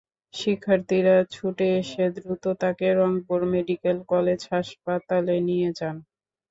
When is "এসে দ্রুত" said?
1.81-2.43